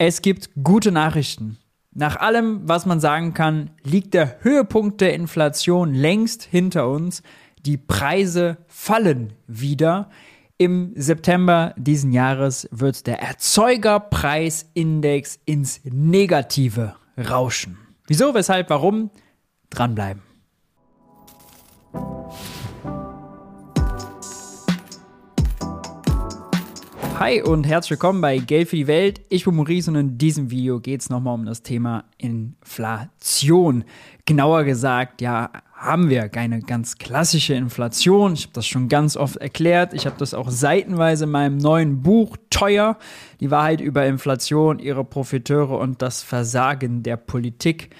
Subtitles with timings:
[0.00, 1.58] Es gibt gute Nachrichten.
[1.92, 7.24] Nach allem, was man sagen kann, liegt der Höhepunkt der Inflation längst hinter uns.
[7.66, 10.08] Die Preise fallen wieder.
[10.56, 17.76] Im September diesen Jahres wird der Erzeugerpreisindex ins Negative rauschen.
[18.06, 19.10] Wieso, weshalb, warum?
[19.68, 20.22] Dranbleiben.
[27.18, 29.22] Hi und herzlich willkommen bei Geld für die Welt.
[29.28, 33.82] Ich bin Maurice und in diesem Video geht es nochmal um das Thema Inflation.
[34.24, 38.34] Genauer gesagt, ja, haben wir keine ganz klassische Inflation.
[38.34, 39.94] Ich habe das schon ganz oft erklärt.
[39.94, 42.96] Ich habe das auch seitenweise in meinem neuen Buch Teuer,
[43.40, 47.90] die Wahrheit über Inflation, ihre Profiteure und das Versagen der Politik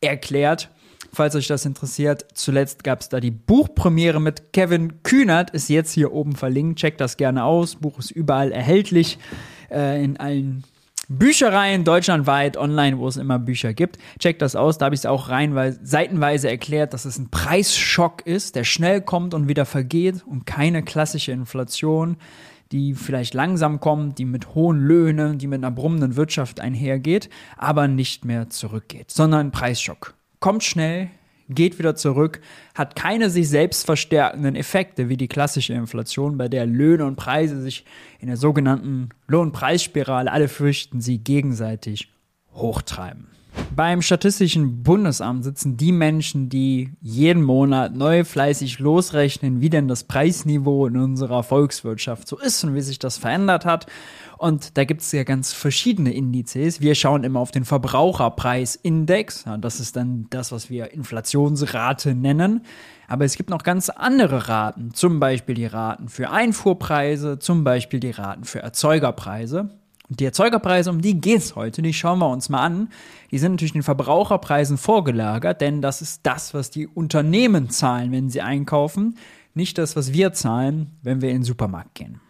[0.00, 0.70] erklärt.
[1.14, 5.92] Falls euch das interessiert, zuletzt gab es da die Buchpremiere mit Kevin Kühnert, ist jetzt
[5.92, 6.80] hier oben verlinkt.
[6.80, 7.76] Checkt das gerne aus.
[7.76, 9.18] Buch ist überall erhältlich,
[9.70, 10.64] äh, in allen
[11.08, 13.98] Büchereien deutschlandweit, online, wo es immer Bücher gibt.
[14.18, 14.78] Checkt das aus.
[14.78, 19.00] Da habe ich es auch reinweise, seitenweise erklärt, dass es ein Preisschock ist, der schnell
[19.00, 22.16] kommt und wieder vergeht und keine klassische Inflation
[22.72, 27.86] die vielleicht langsam kommt, die mit hohen Löhnen, die mit einer brummenden Wirtschaft einhergeht, aber
[27.86, 31.08] nicht mehr zurückgeht, sondern ein Preisschock kommt schnell,
[31.48, 32.42] geht wieder zurück,
[32.74, 37.62] hat keine sich selbst verstärkenden Effekte wie die klassische Inflation, bei der Löhne und Preise
[37.62, 37.86] sich
[38.20, 42.12] in der sogenannten Lohnpreisspirale, alle fürchten sie, gegenseitig
[42.52, 43.28] hochtreiben.
[43.74, 50.04] Beim Statistischen Bundesamt sitzen die Menschen, die jeden Monat neu fleißig losrechnen, wie denn das
[50.04, 53.86] Preisniveau in unserer Volkswirtschaft so ist und wie sich das verändert hat.
[54.38, 56.80] Und da gibt es ja ganz verschiedene Indizes.
[56.80, 59.44] Wir schauen immer auf den Verbraucherpreisindex.
[59.46, 62.60] Ja, das ist dann das, was wir Inflationsrate nennen.
[63.08, 67.98] Aber es gibt noch ganz andere Raten, zum Beispiel die Raten für Einfuhrpreise, zum Beispiel
[67.98, 69.70] die Raten für Erzeugerpreise.
[70.18, 72.88] Die Erzeugerpreise, um die geht es heute, die schauen wir uns mal an.
[73.30, 78.30] Die sind natürlich den Verbraucherpreisen vorgelagert, denn das ist das, was die Unternehmen zahlen, wenn
[78.30, 79.16] sie einkaufen,
[79.54, 82.20] nicht das, was wir zahlen, wenn wir in den Supermarkt gehen.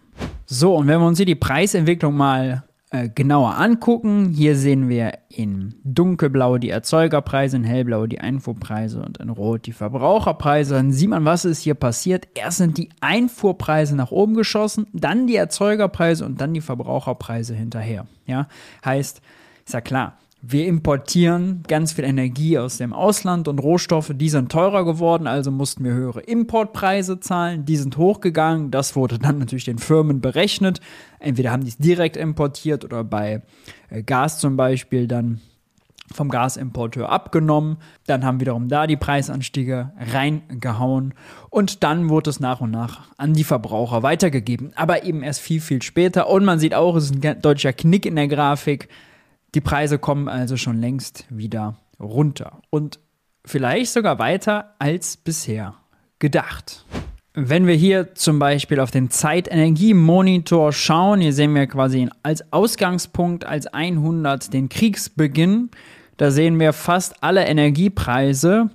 [0.46, 2.64] So, und wenn wir uns hier die Preisentwicklung mal
[2.94, 9.18] äh, genauer angucken, hier sehen wir in dunkelblau die Erzeugerpreise, in hellblau die Einfuhrpreise und
[9.18, 10.74] in rot die Verbraucherpreise.
[10.74, 12.28] Dann sieht man, was ist hier passiert.
[12.34, 18.06] Erst sind die Einfuhrpreise nach oben geschossen, dann die Erzeugerpreise und dann die Verbraucherpreise hinterher.
[18.26, 18.46] Ja,
[18.84, 19.20] heißt,
[19.66, 20.16] ist ja klar,
[20.46, 25.50] wir importieren ganz viel Energie aus dem Ausland und Rohstoffe, die sind teurer geworden, also
[25.50, 30.80] mussten wir höhere Importpreise zahlen, die sind hochgegangen, das wurde dann natürlich den Firmen berechnet.
[31.18, 33.42] Entweder haben die es direkt importiert oder bei
[33.88, 35.40] äh, Gas zum Beispiel dann
[36.12, 37.78] vom Gasimporteur abgenommen.
[38.06, 41.14] Dann haben wiederum da die Preisanstiege reingehauen
[41.48, 44.72] und dann wurde es nach und nach an die Verbraucher weitergegeben.
[44.74, 46.28] Aber eben erst viel, viel später.
[46.28, 48.90] Und man sieht auch, es ist ein deutscher Knick in der Grafik.
[49.54, 52.98] Die Preise kommen also schon längst wieder runter und
[53.44, 55.74] vielleicht sogar weiter als bisher
[56.18, 56.84] gedacht.
[57.34, 63.44] Wenn wir hier zum Beispiel auf den Zeitenergiemonitor schauen, hier sehen wir quasi als Ausgangspunkt
[63.44, 65.70] als 100 den Kriegsbeginn.
[66.16, 68.70] Da sehen wir fast alle Energiepreise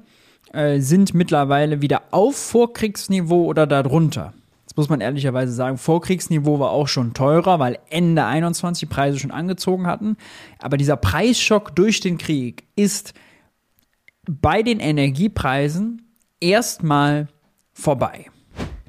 [0.54, 4.34] äh, sind mittlerweile wieder auf Vorkriegsniveau oder darunter
[4.76, 9.88] muss man ehrlicherweise sagen, Vorkriegsniveau war auch schon teurer, weil Ende 21 Preise schon angezogen
[9.88, 10.18] hatten.
[10.60, 13.14] Aber dieser Preisschock durch den Krieg ist
[14.28, 16.04] bei den Energiepreisen
[16.40, 17.28] erstmal
[17.74, 18.28] vorbei.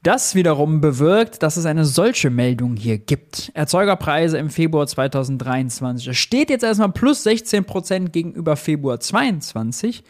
[0.02, 3.50] Das wiederum bewirkt, dass es eine solche Meldung hier gibt.
[3.52, 6.08] Erzeugerpreise im Februar 2023.
[6.08, 10.02] Es steht jetzt erstmal plus 16% gegenüber Februar 22,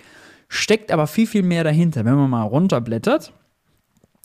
[0.49, 2.05] steckt aber viel, viel mehr dahinter.
[2.05, 3.33] Wenn man mal runterblättert,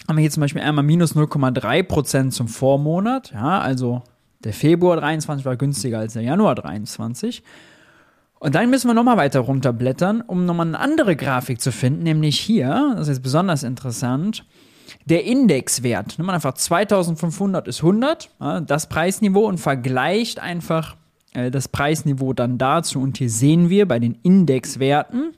[0.07, 3.31] haben wir hier zum Beispiel einmal minus 0,3% zum Vormonat.
[3.31, 4.03] Ja, also
[4.43, 7.43] der Februar 23 war günstiger als der Januar 23.
[8.39, 12.39] Und dann müssen wir nochmal weiter runterblättern, um nochmal eine andere Grafik zu finden, nämlich
[12.39, 14.45] hier, das ist jetzt besonders interessant,
[15.05, 16.17] der Indexwert.
[16.17, 20.95] Nimmt man einfach 2500 ist 100, ja, das Preisniveau und vergleicht einfach
[21.33, 23.01] äh, das Preisniveau dann dazu.
[23.01, 25.33] Und hier sehen wir bei den Indexwerten,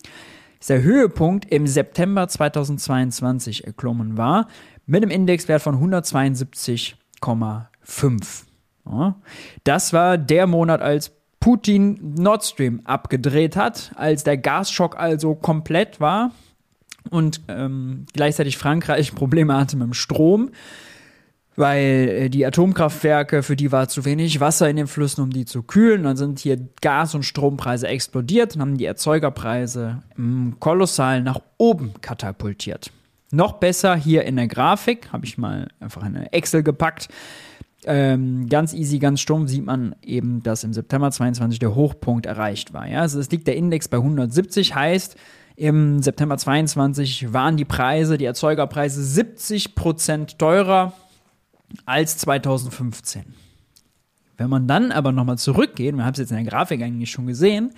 [0.60, 4.48] dass der Höhepunkt im September 2022 erklommen war,
[4.86, 8.44] mit einem Indexwert von 172,5.
[8.90, 9.16] Ja.
[9.64, 16.00] Das war der Monat, als Putin Nord Stream abgedreht hat, als der Gasschock also komplett
[16.00, 16.32] war
[17.10, 20.50] und ähm, gleichzeitig Frankreich Probleme hatte mit dem Strom
[21.58, 25.44] weil äh, die Atomkraftwerke, für die war zu wenig Wasser in den Flüssen, um die
[25.44, 26.04] zu kühlen.
[26.04, 30.04] Dann sind hier Gas- und Strompreise explodiert und haben die Erzeugerpreise
[30.60, 32.92] kolossal nach oben katapultiert.
[33.32, 37.10] Noch besser hier in der Grafik, habe ich mal einfach eine Excel gepackt.
[37.86, 42.74] ähm, ganz easy, ganz stumpf sieht man eben, dass im September 22 der Hochpunkt erreicht
[42.74, 42.88] war.
[42.88, 43.02] Ja?
[43.02, 45.16] Also es liegt der Index bei 170, heißt,
[45.56, 50.94] im September 22 waren die Preise, die Erzeugerpreise 70 Prozent teurer
[51.86, 53.24] als 2015.
[54.38, 57.26] Wenn man dann aber nochmal zurückgeht, wir haben es jetzt in der Grafik eigentlich schon
[57.26, 57.72] gesehen,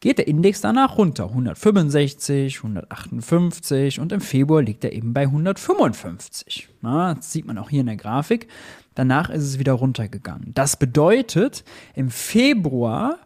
[0.00, 1.28] geht der Index danach runter.
[1.28, 6.68] 165, 158 und im Februar liegt er eben bei 155.
[6.80, 8.48] Na, das sieht man auch hier in der Grafik.
[8.96, 10.52] Danach ist es wieder runtergegangen.
[10.54, 11.64] Das bedeutet,
[11.94, 13.18] im Februar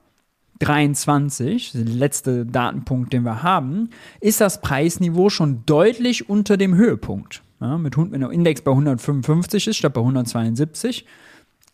[0.58, 3.90] 23, der letzte Datenpunkt, den wir haben,
[4.20, 7.43] ist das Preisniveau schon deutlich unter dem Höhepunkt.
[7.60, 11.06] Ja, mit, wenn der Index bei 155 ist statt bei 172,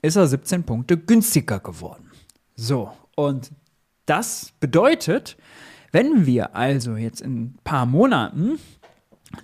[0.02, 2.10] ist er 17 Punkte günstiger geworden.
[2.54, 3.50] So, und
[4.06, 5.36] das bedeutet,
[5.92, 8.58] wenn wir also jetzt in ein paar Monaten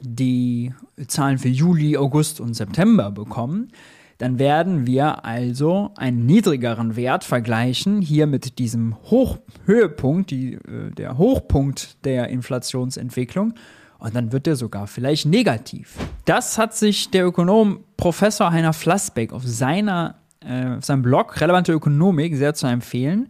[0.00, 0.74] die
[1.06, 3.70] Zahlen für Juli, August und September bekommen,
[4.18, 10.90] dann werden wir also einen niedrigeren Wert vergleichen, hier mit diesem Hoch Höhepunkt, die, äh,
[10.96, 13.54] der Hochpunkt der Inflationsentwicklung,
[13.98, 15.94] und dann wird der sogar vielleicht negativ.
[16.24, 21.72] Das hat sich der Ökonom Professor Heiner Flassbeck auf seiner, äh, auf seinem Blog Relevante
[21.72, 23.28] Ökonomik sehr zu empfehlen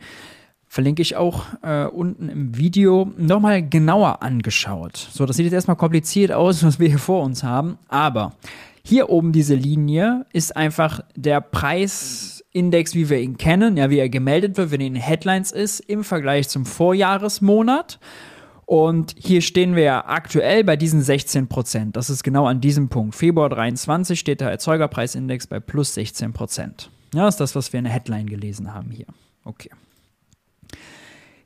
[0.69, 4.97] verlinke ich auch äh, unten im Video, nochmal genauer angeschaut.
[4.97, 8.35] So, das sieht jetzt erstmal kompliziert aus, was wir hier vor uns haben, aber
[8.83, 14.09] hier oben diese Linie ist einfach der Preisindex, wie wir ihn kennen, ja, wie er
[14.09, 17.99] gemeldet wird, wenn er in Headlines ist, im Vergleich zum Vorjahresmonat.
[18.67, 21.97] Und hier stehen wir ja aktuell bei diesen 16 Prozent.
[21.97, 23.15] Das ist genau an diesem Punkt.
[23.15, 26.91] Februar 23 steht der Erzeugerpreisindex bei plus 16 Prozent.
[27.15, 29.07] Ja, ist das, was wir in der Headline gelesen haben hier.
[29.45, 29.71] Okay.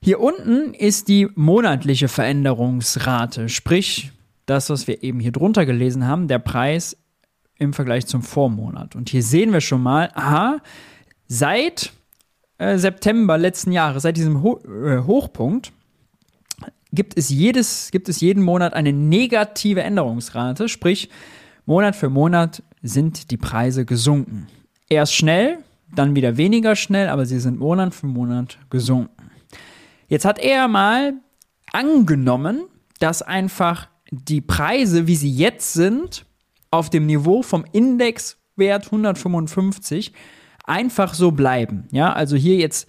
[0.03, 4.13] Hier unten ist die monatliche Veränderungsrate, sprich
[4.47, 6.97] das, was wir eben hier drunter gelesen haben, der Preis
[7.57, 8.97] im Vergleich zum Vormonat.
[8.97, 10.63] Und hier sehen wir schon mal, aha,
[11.29, 11.93] seit
[12.57, 15.73] äh, September letzten Jahres, seit diesem Ho äh, Hochpunkt,
[16.93, 21.09] gibt es, jedes, gibt es jeden Monat eine negative Änderungsrate, sprich
[21.67, 24.49] Monat für Monat sind die Preise gesunken.
[24.89, 25.59] Erst schnell,
[25.95, 29.31] dann wieder weniger schnell, aber sie sind Monat für Monat gesunken.
[30.09, 31.15] Jetzt hat er mal
[31.73, 32.63] angenommen,
[32.99, 36.27] dass einfach die Preise, wie sie jetzt sind,
[36.71, 40.13] auf dem Niveau vom Indexwert 155
[40.65, 41.87] einfach so bleiben.
[41.93, 42.89] Ja, also hier jetzt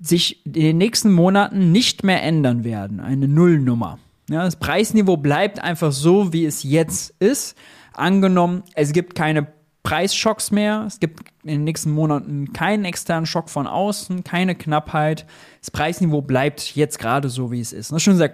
[0.00, 3.00] sich in den nächsten Monaten nicht mehr ändern werden.
[3.00, 3.98] Eine Nullnummer.
[4.28, 7.56] Ja, das Preisniveau bleibt einfach so, wie es jetzt ist.
[7.92, 9.48] Angenommen, es gibt keine
[9.82, 10.84] Preisschocks mehr.
[10.86, 15.26] Es gibt in den nächsten Monaten keinen externen Schock von außen, keine Knappheit.
[15.60, 17.90] Das Preisniveau bleibt jetzt gerade so, wie es ist.
[17.90, 18.28] Das ist schon eine sehr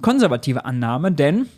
[0.00, 1.48] konservative Annahme, denn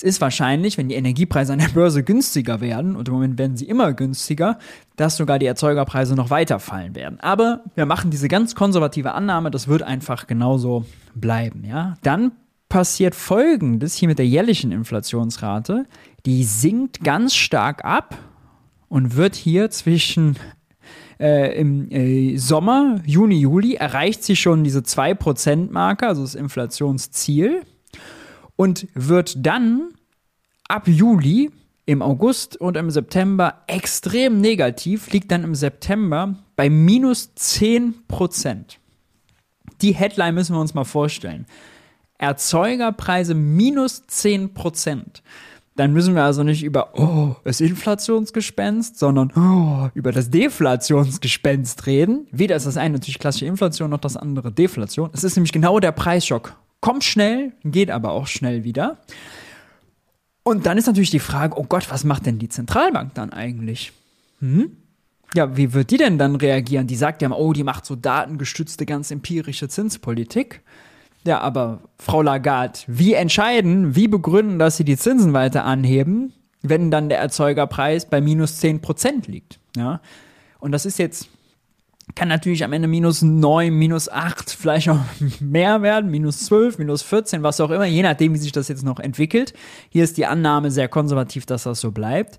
[0.00, 3.58] es ist wahrscheinlich, wenn die Energiepreise an der Börse günstiger werden, und im Moment werden
[3.58, 4.58] sie immer günstiger,
[4.96, 7.20] dass sogar die Erzeugerpreise noch weiter fallen werden.
[7.20, 11.64] Aber wir machen diese ganz konservative Annahme, das wird einfach genauso bleiben.
[11.66, 11.98] Ja?
[12.02, 12.32] Dann
[12.70, 15.84] passiert Folgendes hier mit der jährlichen Inflationsrate.
[16.24, 18.16] Die sinkt ganz stark ab
[18.88, 20.36] und wird hier zwischen
[21.18, 27.64] äh, im äh, Sommer, Juni, Juli, erreicht sie schon diese 2%-Marke, also das Inflationsziel,
[28.60, 29.94] und wird dann
[30.68, 31.50] ab Juli
[31.86, 37.94] im August und im September extrem negativ, liegt dann im September bei minus 10%.
[39.80, 41.46] Die Headline müssen wir uns mal vorstellen.
[42.18, 45.22] Erzeugerpreise minus 10%.
[45.76, 52.26] Dann müssen wir also nicht über oh, das Inflationsgespenst, sondern oh, über das Deflationsgespenst reden.
[52.30, 55.08] Weder ist das eine natürlich klassische Inflation noch das andere Deflation.
[55.14, 56.58] Es ist nämlich genau der Preisschock.
[56.80, 58.98] Kommt schnell, geht aber auch schnell wieder.
[60.42, 63.92] Und dann ist natürlich die Frage, oh Gott, was macht denn die Zentralbank dann eigentlich?
[64.40, 64.76] Hm?
[65.34, 66.86] Ja, wie wird die denn dann reagieren?
[66.86, 70.62] Die sagt ja immer, oh, die macht so datengestützte, ganz empirische Zinspolitik.
[71.24, 76.32] Ja, aber Frau Lagarde, wie entscheiden, wie begründen, dass sie die Zinsen weiter anheben,
[76.62, 79.60] wenn dann der Erzeugerpreis bei minus 10% liegt?
[79.76, 80.00] Ja,
[80.58, 81.28] und das ist jetzt,
[82.14, 85.00] kann natürlich am Ende minus 9, minus 8, vielleicht auch
[85.40, 88.84] mehr werden, minus 12, minus 14, was auch immer, je nachdem, wie sich das jetzt
[88.84, 89.54] noch entwickelt.
[89.88, 92.38] Hier ist die Annahme sehr konservativ, dass das so bleibt.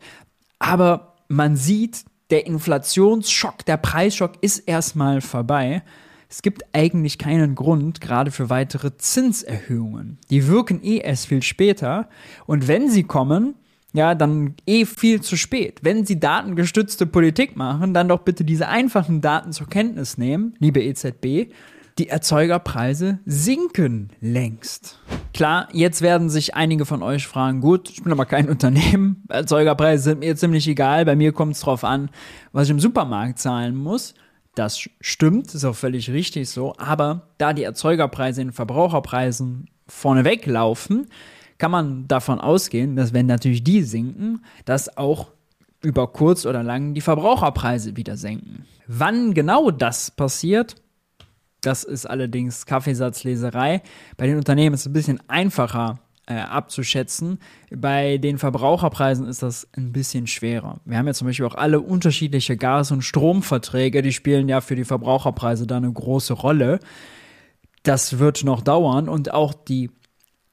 [0.60, 5.84] Aber man sieht, der Inflationsschock, der Preisschock ist erstmal vorbei
[6.32, 10.18] es gibt eigentlich keinen Grund, gerade für weitere Zinserhöhungen.
[10.30, 12.08] Die wirken eh erst viel später.
[12.46, 13.56] Und wenn sie kommen,
[13.94, 15.80] ja, dann eh viel zu spät.
[15.84, 20.82] Wenn Sie datengestützte Politik machen, dann doch bitte diese einfachen Daten zur Kenntnis nehmen, liebe
[20.82, 21.52] EZB.
[21.98, 24.98] Die Erzeugerpreise sinken längst.
[25.34, 30.04] Klar, jetzt werden sich einige von euch fragen, gut, ich bin aber kein Unternehmen, Erzeugerpreise
[30.04, 32.10] sind mir ziemlich egal, bei mir kommt es drauf an,
[32.54, 34.14] was ich im Supermarkt zahlen muss.
[34.56, 41.08] Das stimmt, ist auch völlig richtig so, aber da die Erzeugerpreise in Verbraucherpreisen vorneweg laufen,
[41.62, 45.28] kann man davon ausgehen, dass wenn natürlich die sinken, dass auch
[45.84, 48.66] über kurz oder lang die Verbraucherpreise wieder senken.
[48.88, 50.74] Wann genau das passiert,
[51.62, 53.84] das ist allerdings Kaffeesatzleserei.
[54.18, 57.38] Bei den Unternehmen ist es ein bisschen einfacher äh, abzuschätzen.
[57.70, 60.80] Bei den Verbraucherpreisen ist das ein bisschen schwerer.
[60.86, 64.76] Wir haben ja zum Beispiel auch alle unterschiedliche Gas- und Stromverträge, die spielen ja für
[64.76, 66.80] die Verbraucherpreise da eine große Rolle.
[67.84, 69.92] Das wird noch dauern und auch die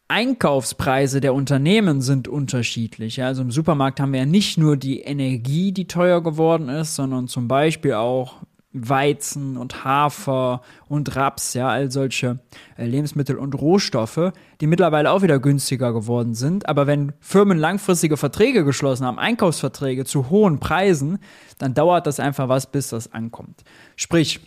[0.09, 3.23] Einkaufspreise der Unternehmen sind unterschiedlich.
[3.23, 7.29] Also im Supermarkt haben wir ja nicht nur die Energie, die teuer geworden ist, sondern
[7.29, 8.37] zum Beispiel auch
[8.73, 12.39] Weizen und Hafer und Raps, ja, all solche
[12.77, 16.69] äh, Lebensmittel und Rohstoffe, die mittlerweile auch wieder günstiger geworden sind.
[16.69, 21.19] Aber wenn Firmen langfristige Verträge geschlossen haben, Einkaufsverträge zu hohen Preisen,
[21.59, 23.65] dann dauert das einfach was, bis das ankommt.
[23.97, 24.41] Sprich,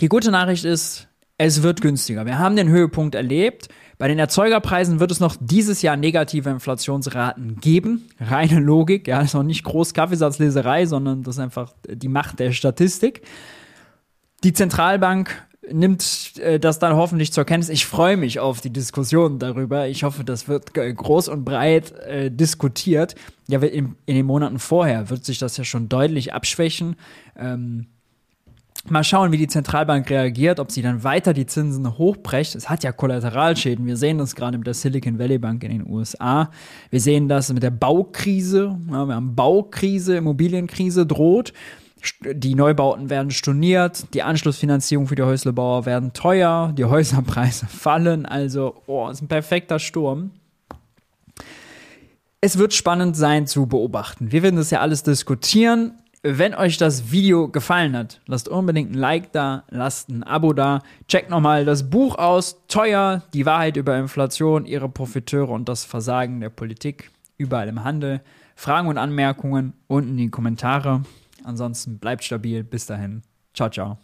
[0.00, 2.26] die gute Nachricht ist, es wird günstiger.
[2.26, 3.68] Wir haben den Höhepunkt erlebt.
[3.96, 8.08] Bei den Erzeugerpreisen wird es noch dieses Jahr negative Inflationsraten geben.
[8.20, 12.52] Reine Logik, ja, ist noch nicht groß Kaffeesatzleserei, sondern das ist einfach die Macht der
[12.52, 13.22] Statistik.
[14.44, 17.68] Die Zentralbank nimmt äh, das dann hoffentlich zur Kenntnis.
[17.68, 19.86] Ich freue mich auf die Diskussion darüber.
[19.86, 23.14] Ich hoffe, das wird groß und breit äh, diskutiert.
[23.48, 26.96] Ja, in, in, den Monaten vorher wird sich das ja schon deutlich abschwächen.
[27.36, 27.86] Ähm,
[28.90, 32.54] Mal schauen, wie die Zentralbank reagiert, ob sie dann weiter die Zinsen hochbrecht.
[32.54, 33.86] Es hat ja Kollateralschäden.
[33.86, 36.50] Wir sehen das gerade mit der Silicon Valley Bank in den USA.
[36.90, 38.78] Wir sehen das mit der Baukrise.
[38.90, 41.52] Ja, wir haben Baukrise, Immobilienkrise droht.
[42.22, 48.24] Die Neubauten werden storniert, die Anschlussfinanzierung für die Häuslebauer werden teuer, die Häuserpreise fallen.
[48.24, 50.30] Also, oh, ist ein perfekter Sturm.
[52.40, 54.30] Es wird spannend sein zu beobachten.
[54.30, 55.94] Wir werden das ja alles diskutieren.
[56.22, 60.82] Wenn euch das Video gefallen hat, lasst unbedingt ein Like da, lasst ein Abo da,
[61.06, 66.40] checkt nochmal das Buch aus, Teuer, die Wahrheit über Inflation, ihre Profiteure und das Versagen
[66.40, 68.20] der Politik, überall im Handel.
[68.56, 71.02] Fragen und Anmerkungen unten in die Kommentare.
[71.44, 72.64] Ansonsten bleibt stabil.
[72.64, 73.22] Bis dahin.
[73.54, 73.98] Ciao, ciao.